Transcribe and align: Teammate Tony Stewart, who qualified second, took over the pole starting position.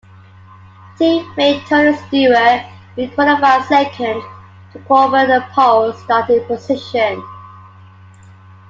Teammate 0.97 1.63
Tony 1.69 1.95
Stewart, 1.95 2.63
who 2.95 3.07
qualified 3.09 3.63
second, 3.67 4.23
took 4.73 4.89
over 4.89 5.27
the 5.27 5.45
pole 5.53 5.93
starting 5.93 6.43
position. 6.45 7.23